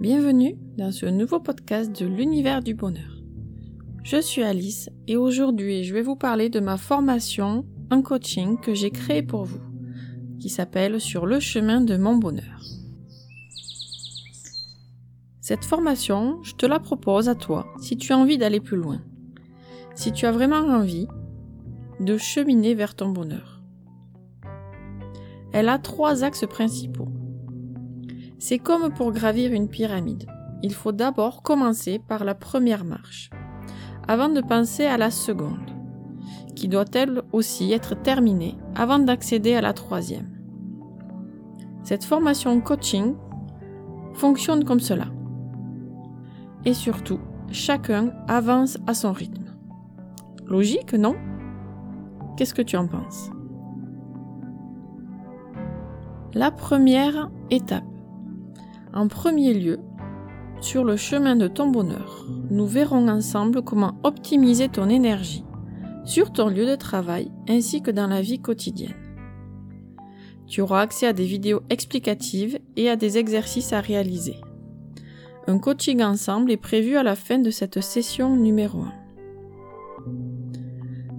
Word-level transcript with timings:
Bienvenue 0.00 0.56
dans 0.76 0.90
ce 0.90 1.06
nouveau 1.06 1.40
podcast 1.40 1.92
de 2.00 2.06
l'univers 2.06 2.62
du 2.62 2.74
bonheur. 2.74 3.22
Je 4.02 4.20
suis 4.20 4.42
Alice 4.42 4.90
et 5.06 5.16
aujourd'hui 5.16 5.84
je 5.84 5.94
vais 5.94 6.02
vous 6.02 6.16
parler 6.16 6.48
de 6.48 6.60
ma 6.60 6.76
formation 6.76 7.64
en 7.90 8.02
coaching 8.02 8.58
que 8.58 8.74
j'ai 8.74 8.90
créée 8.90 9.22
pour 9.22 9.44
vous, 9.44 9.60
qui 10.40 10.48
s'appelle 10.48 11.00
Sur 11.00 11.26
le 11.26 11.38
chemin 11.38 11.80
de 11.80 11.96
mon 11.96 12.16
bonheur. 12.16 12.60
Cette 15.40 15.64
formation, 15.64 16.42
je 16.42 16.54
te 16.54 16.66
la 16.66 16.80
propose 16.80 17.28
à 17.28 17.34
toi 17.34 17.66
si 17.80 17.96
tu 17.96 18.12
as 18.12 18.18
envie 18.18 18.38
d'aller 18.38 18.60
plus 18.60 18.76
loin, 18.76 19.02
si 19.94 20.12
tu 20.12 20.26
as 20.26 20.32
vraiment 20.32 20.56
envie 20.56 21.06
de 22.00 22.16
cheminer 22.16 22.74
vers 22.74 22.94
ton 22.94 23.10
bonheur. 23.10 23.62
Elle 25.52 25.68
a 25.68 25.78
trois 25.78 26.24
axes 26.24 26.46
principaux. 26.46 27.11
C'est 28.44 28.58
comme 28.58 28.92
pour 28.92 29.12
gravir 29.12 29.52
une 29.52 29.68
pyramide. 29.68 30.26
Il 30.64 30.74
faut 30.74 30.90
d'abord 30.90 31.44
commencer 31.44 32.00
par 32.00 32.24
la 32.24 32.34
première 32.34 32.84
marche, 32.84 33.30
avant 34.08 34.28
de 34.28 34.40
penser 34.40 34.84
à 34.84 34.96
la 34.96 35.12
seconde, 35.12 35.70
qui 36.56 36.66
doit 36.66 36.90
elle 36.92 37.22
aussi 37.30 37.72
être 37.72 37.94
terminée 37.94 38.56
avant 38.74 38.98
d'accéder 38.98 39.54
à 39.54 39.60
la 39.60 39.72
troisième. 39.72 40.28
Cette 41.84 42.02
formation 42.02 42.60
coaching 42.60 43.14
fonctionne 44.14 44.64
comme 44.64 44.80
cela. 44.80 45.06
Et 46.64 46.74
surtout, 46.74 47.20
chacun 47.52 48.10
avance 48.26 48.76
à 48.88 48.94
son 48.94 49.12
rythme. 49.12 49.54
Logique, 50.48 50.94
non? 50.94 51.14
Qu'est-ce 52.36 52.54
que 52.54 52.62
tu 52.62 52.76
en 52.76 52.88
penses? 52.88 53.30
La 56.34 56.50
première 56.50 57.30
étape 57.48 57.84
en 58.94 59.08
premier 59.08 59.54
lieu, 59.54 59.78
sur 60.60 60.84
le 60.84 60.96
chemin 60.96 61.34
de 61.34 61.48
ton 61.48 61.68
bonheur, 61.68 62.26
nous 62.50 62.66
verrons 62.66 63.08
ensemble 63.08 63.62
comment 63.62 63.98
optimiser 64.04 64.68
ton 64.68 64.88
énergie 64.88 65.44
sur 66.04 66.32
ton 66.32 66.48
lieu 66.48 66.66
de 66.66 66.76
travail 66.76 67.30
ainsi 67.48 67.82
que 67.82 67.90
dans 67.90 68.06
la 68.06 68.22
vie 68.22 68.40
quotidienne. 68.40 68.94
Tu 70.46 70.60
auras 70.60 70.82
accès 70.82 71.06
à 71.06 71.12
des 71.12 71.24
vidéos 71.24 71.62
explicatives 71.70 72.58
et 72.76 72.90
à 72.90 72.96
des 72.96 73.18
exercices 73.18 73.72
à 73.72 73.80
réaliser. 73.80 74.36
Un 75.46 75.58
coaching 75.58 76.02
ensemble 76.02 76.50
est 76.50 76.56
prévu 76.56 76.96
à 76.96 77.02
la 77.02 77.16
fin 77.16 77.38
de 77.38 77.50
cette 77.50 77.80
session 77.80 78.36
numéro 78.36 78.82
1. 78.82 78.92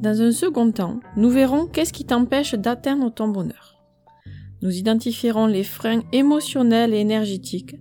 Dans 0.01 0.21
un 0.21 0.31
second 0.31 0.71
temps, 0.71 0.99
nous 1.17 1.29
verrons 1.29 1.65
qu'est-ce 1.65 1.93
qui 1.93 2.05
t'empêche 2.05 2.55
d'atteindre 2.55 3.09
ton 3.09 3.29
bonheur. 3.29 3.72
Nous 4.63 4.77
identifierons 4.77 5.45
les 5.45 5.65
freins 5.65 6.03
émotionnels 6.13 6.93
et 6.93 6.99
énergétiques 6.99 7.75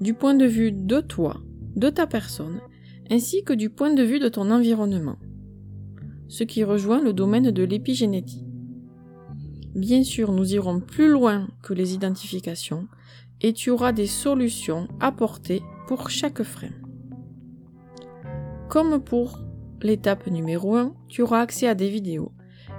du 0.00 0.14
point 0.14 0.34
de 0.34 0.46
vue 0.46 0.70
de 0.70 1.00
toi, 1.00 1.40
de 1.74 1.90
ta 1.90 2.06
personne, 2.06 2.60
ainsi 3.10 3.42
que 3.42 3.52
du 3.52 3.70
point 3.70 3.92
de 3.92 4.04
vue 4.04 4.20
de 4.20 4.28
ton 4.28 4.52
environnement, 4.52 5.16
ce 6.28 6.44
qui 6.44 6.62
rejoint 6.62 7.02
le 7.02 7.12
domaine 7.12 7.50
de 7.50 7.62
l'épigénétique. 7.64 8.46
Bien 9.74 10.04
sûr, 10.04 10.30
nous 10.30 10.54
irons 10.54 10.78
plus 10.78 11.08
loin 11.08 11.48
que 11.64 11.74
les 11.74 11.94
identifications 11.94 12.86
et 13.40 13.52
tu 13.52 13.70
auras 13.70 13.90
des 13.90 14.06
solutions 14.06 14.86
apportées 15.00 15.62
pour 15.88 16.08
chaque 16.08 16.44
frein. 16.44 16.70
Comme 18.68 19.02
pour 19.02 19.40
l'étape 19.82 20.28
numéro 20.28 20.76
1, 20.76 20.94
tu 21.08 21.22
auras 21.22 21.40
accès 21.40 21.66
à 21.66 21.74
des 21.74 21.88
vidéos 21.88 22.30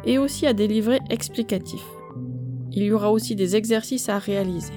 et 0.06 0.18
aussi 0.18 0.48
à 0.48 0.54
des 0.54 0.70
livrets 0.70 1.02
explicatifs. 1.10 1.99
Il 2.72 2.84
y 2.84 2.92
aura 2.92 3.12
aussi 3.12 3.36
des 3.36 3.56
exercices 3.56 4.10
à 4.10 4.20
réaliser. 4.20 4.74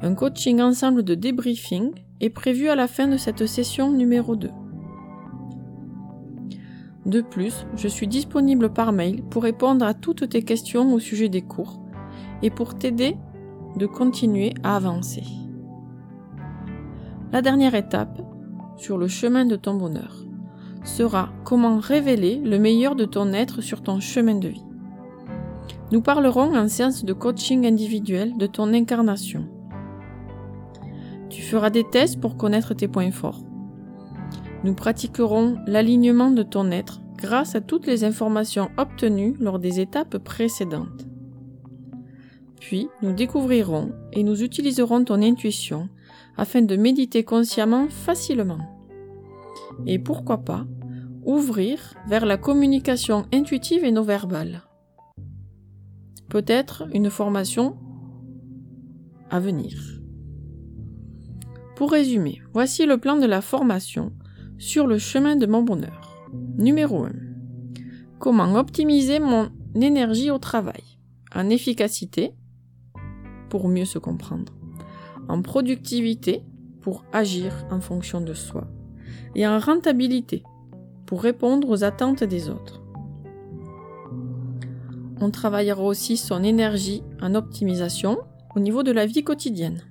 Un 0.00 0.14
coaching 0.14 0.60
ensemble 0.60 1.02
de 1.02 1.14
débriefing 1.14 1.92
est 2.20 2.30
prévu 2.30 2.68
à 2.68 2.74
la 2.74 2.88
fin 2.88 3.06
de 3.06 3.16
cette 3.16 3.46
session 3.46 3.90
numéro 3.90 4.36
2. 4.36 4.50
De 7.06 7.20
plus, 7.20 7.66
je 7.76 7.88
suis 7.88 8.08
disponible 8.08 8.72
par 8.72 8.92
mail 8.92 9.22
pour 9.30 9.44
répondre 9.44 9.84
à 9.84 9.94
toutes 9.94 10.28
tes 10.28 10.42
questions 10.42 10.92
au 10.92 10.98
sujet 10.98 11.28
des 11.28 11.42
cours 11.42 11.80
et 12.42 12.50
pour 12.50 12.74
t'aider 12.74 13.16
de 13.76 13.86
continuer 13.86 14.54
à 14.62 14.76
avancer. 14.76 15.22
La 17.32 17.42
dernière 17.42 17.74
étape, 17.74 18.20
sur 18.76 18.98
le 18.98 19.08
chemin 19.08 19.44
de 19.44 19.56
ton 19.56 19.74
bonheur, 19.74 20.24
sera 20.84 21.30
comment 21.44 21.78
révéler 21.78 22.36
le 22.36 22.58
meilleur 22.58 22.96
de 22.96 23.04
ton 23.04 23.32
être 23.32 23.60
sur 23.60 23.82
ton 23.82 24.00
chemin 24.00 24.36
de 24.36 24.48
vie. 24.48 24.64
Nous 25.92 26.00
parlerons 26.00 26.56
en 26.56 26.68
séance 26.68 27.04
de 27.04 27.12
coaching 27.12 27.64
individuel 27.64 28.36
de 28.36 28.46
ton 28.46 28.74
incarnation. 28.74 29.46
Tu 31.28 31.42
feras 31.42 31.70
des 31.70 31.84
tests 31.84 32.20
pour 32.20 32.36
connaître 32.36 32.74
tes 32.74 32.88
points 32.88 33.12
forts. 33.12 33.44
Nous 34.64 34.74
pratiquerons 34.74 35.58
l'alignement 35.66 36.32
de 36.32 36.42
ton 36.42 36.72
être 36.72 37.00
grâce 37.16 37.54
à 37.54 37.60
toutes 37.60 37.86
les 37.86 38.02
informations 38.02 38.68
obtenues 38.78 39.36
lors 39.38 39.60
des 39.60 39.78
étapes 39.78 40.18
précédentes. 40.18 41.06
Puis, 42.60 42.88
nous 43.00 43.12
découvrirons 43.12 43.92
et 44.12 44.24
nous 44.24 44.42
utiliserons 44.42 45.04
ton 45.04 45.22
intuition 45.22 45.88
afin 46.36 46.62
de 46.62 46.74
méditer 46.74 47.22
consciemment 47.22 47.86
facilement. 47.88 48.58
Et 49.86 50.00
pourquoi 50.00 50.38
pas, 50.38 50.66
ouvrir 51.24 51.94
vers 52.08 52.26
la 52.26 52.38
communication 52.38 53.26
intuitive 53.32 53.84
et 53.84 53.92
non 53.92 54.02
verbale 54.02 54.62
peut-être 56.28 56.84
une 56.92 57.10
formation 57.10 57.76
à 59.30 59.40
venir. 59.40 59.78
Pour 61.74 61.90
résumer, 61.90 62.40
voici 62.52 62.86
le 62.86 62.98
plan 62.98 63.16
de 63.16 63.26
la 63.26 63.40
formation 63.40 64.12
sur 64.58 64.86
le 64.86 64.98
chemin 64.98 65.36
de 65.36 65.46
mon 65.46 65.62
bonheur. 65.62 66.26
Numéro 66.56 67.04
1. 67.04 67.12
Comment 68.18 68.54
optimiser 68.54 69.20
mon 69.20 69.50
énergie 69.74 70.30
au 70.30 70.38
travail? 70.38 70.98
En 71.34 71.50
efficacité, 71.50 72.34
pour 73.50 73.68
mieux 73.68 73.84
se 73.84 73.98
comprendre. 73.98 74.54
En 75.28 75.42
productivité, 75.42 76.42
pour 76.80 77.04
agir 77.12 77.52
en 77.70 77.80
fonction 77.80 78.20
de 78.20 78.32
soi. 78.32 78.68
Et 79.34 79.46
en 79.46 79.58
rentabilité, 79.58 80.44
pour 81.04 81.22
répondre 81.22 81.68
aux 81.68 81.84
attentes 81.84 82.24
des 82.24 82.48
autres 82.48 82.85
on 85.20 85.30
travaillera 85.30 85.82
aussi 85.82 86.16
son 86.16 86.42
énergie 86.42 87.02
en 87.22 87.34
optimisation 87.34 88.18
au 88.54 88.60
niveau 88.60 88.82
de 88.82 88.92
la 88.92 89.06
vie 89.06 89.24
quotidienne. 89.24 89.82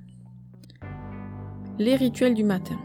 Les 1.80 1.96
rituels 1.96 2.34
du 2.34 2.44
matin, 2.44 2.78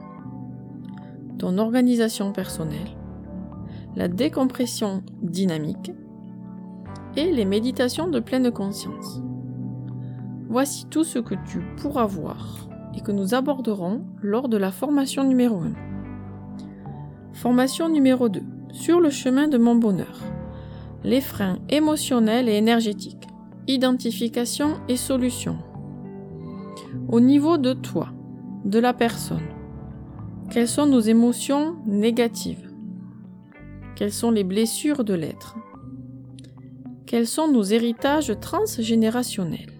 ton 1.39 1.59
organisation 1.59 2.33
personnelle, 2.33 2.97
la 3.97 4.09
décompression 4.09 5.03
dynamique 5.23 5.93
et 7.17 7.31
les 7.31 7.45
méditations 7.45 8.09
de 8.09 8.21
pleine 8.21 8.51
conscience. 8.51 9.21
Voici 10.49 10.87
tout 10.87 11.05
ce 11.05 11.19
que 11.19 11.35
tu 11.47 11.61
pourras 11.77 12.07
voir 12.07 12.69
et 12.97 13.01
que 13.01 13.13
nous 13.13 13.35
aborderons 13.35 14.03
lors 14.21 14.49
de 14.49 14.57
la 14.57 14.73
formation 14.73 15.25
numéro 15.25 15.61
1. 15.61 15.73
Formation 17.33 17.89
numéro 17.89 18.29
2. 18.29 18.43
Sur 18.73 19.01
le 19.01 19.11
chemin 19.11 19.49
de 19.49 19.59
mon 19.59 19.77
bonheur 19.77 20.21
les 21.03 21.21
freins 21.21 21.59
émotionnels 21.69 22.49
et 22.49 22.57
énergétiques, 22.57 23.27
identification 23.67 24.75
et 24.89 24.97
solution. 24.97 25.59
Au 27.09 27.21
niveau 27.21 27.57
de 27.57 27.73
toi, 27.73 28.09
de 28.65 28.79
la 28.79 28.93
personne, 28.93 29.49
quelles 30.51 30.69
sont 30.69 30.87
nos 30.87 31.01
émotions 31.01 31.77
négatives? 31.87 32.71
Quelles 33.97 34.13
sont 34.13 34.31
les 34.31 34.45
blessures 34.45 35.05
de 35.05 35.15
l'être? 35.15 35.57
Quels 37.07 37.27
sont 37.27 37.49
nos 37.49 37.63
héritages 37.63 38.35
transgénérationnels? 38.41 39.73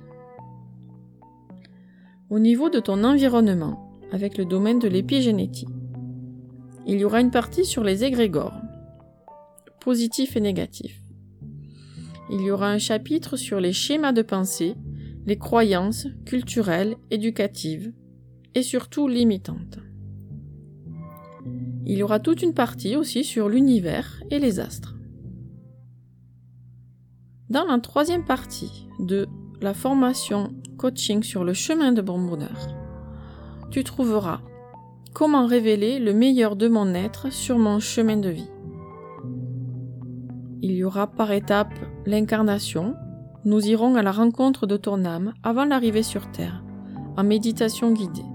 Au 2.31 2.39
niveau 2.39 2.71
de 2.71 2.81
ton 2.81 3.05
environnement, 3.05 3.99
avec 4.13 4.39
le 4.39 4.45
domaine 4.45 4.79
de 4.79 4.89
l'épigénétique, 4.89 5.69
il 6.87 6.99
y 6.99 7.05
aura 7.05 7.21
une 7.21 7.31
partie 7.31 7.65
sur 7.65 7.85
les 7.85 8.05
égrégores, 8.05 8.55
positifs 9.81 10.37
et 10.37 10.41
négatifs 10.41 11.00
il 12.31 12.41
y 12.43 12.51
aura 12.51 12.71
un 12.71 12.79
chapitre 12.79 13.37
sur 13.37 13.61
les 13.61 13.73
schémas 13.73 14.13
de 14.13 14.23
pensée, 14.23 14.77
les 15.27 15.37
croyances 15.37 16.07
culturelles, 16.25 16.97
éducatives 17.11 17.93
et 18.55 18.63
surtout 18.63 19.09
limitantes. 19.09 19.79
Il 21.87 21.99
y 21.99 22.03
aura 22.03 22.21
toute 22.21 22.43
une 22.43 22.55
partie 22.55 22.97
aussi 22.97 23.25
sur 23.25 23.49
l'univers 23.49 24.23
et 24.31 24.39
les 24.39 24.61
astres. 24.61 24.97
Dans 27.49 27.65
la 27.65 27.81
troisième 27.81 28.25
partie 28.25 28.87
de 29.01 29.27
la 29.61 29.75
formation 29.75 30.55
coaching 30.79 31.25
sur 31.25 31.43
le 31.43 31.53
chemin 31.53 31.91
de 31.91 32.01
bon 32.01 32.25
bonheur, 32.25 32.69
tu 33.73 33.83
trouveras 33.83 34.41
comment 35.15 35.47
révéler 35.47 35.99
le 35.99 36.13
meilleur 36.13 36.55
de 36.55 36.69
mon 36.69 36.95
être 36.95 37.33
sur 37.33 37.59
mon 37.59 37.81
chemin 37.81 38.17
de 38.17 38.29
vie. 38.29 38.51
Il 40.63 40.73
y 40.73 40.85
aura 40.85 41.07
par 41.07 41.33
étapes 41.33 41.79
l'incarnation. 42.11 42.97
Nous 43.45 43.67
irons 43.69 43.95
à 43.95 44.03
la 44.03 44.13
rencontre 44.13 44.67
de 44.67 44.77
ton 44.77 45.05
âme 45.05 45.33
avant 45.43 45.65
l'arrivée 45.65 46.03
sur 46.03 46.31
Terre, 46.31 46.63
en 47.17 47.25
méditation 47.25 47.93
guidée. 47.93 48.27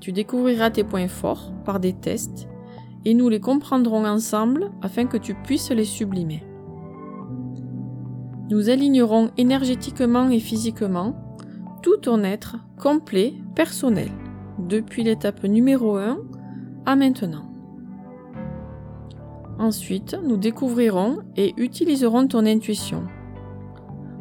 Tu 0.00 0.12
découvriras 0.12 0.70
tes 0.70 0.84
points 0.84 1.08
forts 1.08 1.52
par 1.64 1.80
des 1.80 1.94
tests 1.94 2.46
et 3.04 3.14
nous 3.14 3.28
les 3.28 3.40
comprendrons 3.40 4.06
ensemble 4.06 4.70
afin 4.82 5.06
que 5.06 5.16
tu 5.16 5.34
puisses 5.34 5.70
les 5.70 5.84
sublimer. 5.84 6.44
Nous 8.50 8.70
alignerons 8.70 9.30
énergétiquement 9.36 10.28
et 10.28 10.38
physiquement 10.38 11.16
tout 11.82 11.96
ton 11.96 12.22
être 12.22 12.56
complet, 12.78 13.34
personnel, 13.54 14.10
depuis 14.58 15.02
l'étape 15.02 15.42
numéro 15.44 15.96
1 15.96 16.18
à 16.84 16.94
maintenant. 16.94 17.55
Ensuite, 19.58 20.16
nous 20.22 20.36
découvrirons 20.36 21.20
et 21.36 21.54
utiliserons 21.56 22.28
ton 22.28 22.44
intuition. 22.44 23.06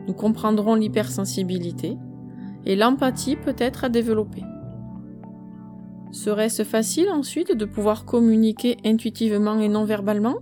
Nous 0.07 0.13
comprendrons 0.13 0.75
l'hypersensibilité 0.75 1.97
et 2.65 2.75
l'empathie 2.75 3.35
peut 3.35 3.55
être 3.57 3.83
à 3.83 3.89
développer. 3.89 4.43
Serait-ce 6.11 6.63
facile 6.63 7.09
ensuite 7.09 7.55
de 7.55 7.65
pouvoir 7.65 8.05
communiquer 8.05 8.77
intuitivement 8.85 9.59
et 9.59 9.67
non 9.67 9.83
verbalement? 9.83 10.37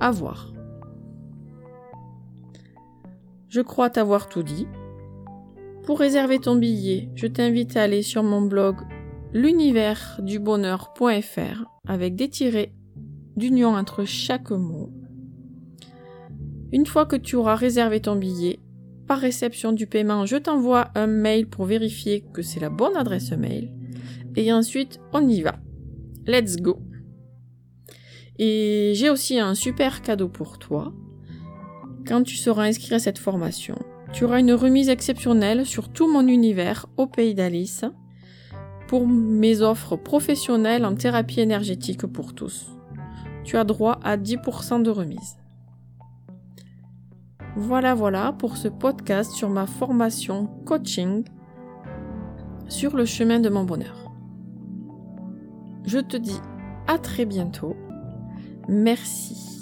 À 0.00 0.10
voir. 0.10 0.52
Je 3.48 3.60
crois 3.62 3.88
t'avoir 3.88 4.28
tout 4.28 4.42
dit. 4.42 4.66
Pour 5.86 5.98
réserver 5.98 6.40
ton 6.40 6.56
billet, 6.56 7.08
je 7.14 7.26
t'invite 7.26 7.78
à 7.78 7.84
aller 7.84 8.02
sur 8.02 8.22
mon 8.22 8.42
blog 8.42 8.76
l'univers-du-bonheur.fr 9.32 11.64
avec 11.86 12.16
des 12.16 12.28
tirets 12.28 12.74
d'union 13.36 13.74
entre 13.74 14.04
chaque 14.04 14.50
mot. 14.50 14.90
Une 16.72 16.86
fois 16.86 17.06
que 17.06 17.16
tu 17.16 17.36
auras 17.36 17.54
réservé 17.54 18.00
ton 18.00 18.16
billet, 18.16 18.58
par 19.06 19.18
réception 19.18 19.72
du 19.72 19.86
paiement, 19.86 20.26
je 20.26 20.36
t'envoie 20.36 20.90
un 20.94 21.06
mail 21.06 21.46
pour 21.46 21.64
vérifier 21.64 22.24
que 22.32 22.42
c'est 22.42 22.60
la 22.60 22.70
bonne 22.70 22.96
adresse 22.96 23.30
mail. 23.30 23.72
Et 24.34 24.52
ensuite, 24.52 25.00
on 25.12 25.26
y 25.28 25.42
va. 25.42 25.56
Let's 26.26 26.56
go. 26.56 26.80
Et 28.38 28.92
j'ai 28.94 29.08
aussi 29.08 29.38
un 29.38 29.54
super 29.54 30.02
cadeau 30.02 30.28
pour 30.28 30.58
toi. 30.58 30.92
Quand 32.06 32.22
tu 32.22 32.36
seras 32.36 32.64
inscrit 32.64 32.94
à 32.94 32.98
cette 32.98 33.18
formation, 33.18 33.76
tu 34.12 34.24
auras 34.24 34.40
une 34.40 34.52
remise 34.52 34.88
exceptionnelle 34.88 35.64
sur 35.66 35.88
tout 35.88 36.10
mon 36.10 36.26
univers 36.26 36.86
au 36.96 37.06
pays 37.06 37.34
d'Alice 37.34 37.84
pour 38.88 39.06
mes 39.06 39.62
offres 39.62 39.96
professionnelles 39.96 40.84
en 40.84 40.94
thérapie 40.94 41.40
énergétique 41.40 42.06
pour 42.06 42.34
tous. 42.34 42.75
Tu 43.46 43.56
as 43.56 43.62
droit 43.62 44.00
à 44.02 44.16
10% 44.16 44.82
de 44.82 44.90
remise. 44.90 45.36
Voilà, 47.54 47.94
voilà 47.94 48.32
pour 48.32 48.56
ce 48.56 48.66
podcast 48.66 49.30
sur 49.30 49.48
ma 49.48 49.66
formation 49.66 50.48
coaching 50.66 51.22
sur 52.68 52.96
le 52.96 53.04
chemin 53.04 53.38
de 53.38 53.48
mon 53.48 53.62
bonheur. 53.62 54.10
Je 55.84 56.00
te 56.00 56.16
dis 56.16 56.40
à 56.88 56.98
très 56.98 57.24
bientôt. 57.24 57.76
Merci. 58.68 59.56